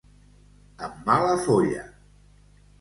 [0.87, 1.85] Amb mala folla.